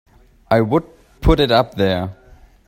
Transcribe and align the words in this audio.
I 0.49 0.61
would 0.61 0.83
put 1.21 1.39
it 1.39 1.51
up 1.51 1.75
there! 1.75 2.15